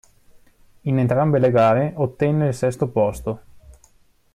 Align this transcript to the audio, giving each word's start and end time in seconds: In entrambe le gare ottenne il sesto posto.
In 0.81 0.97
entrambe 0.97 1.37
le 1.37 1.51
gare 1.51 1.93
ottenne 1.95 2.47
il 2.47 2.55
sesto 2.55 2.87
posto. 2.87 3.41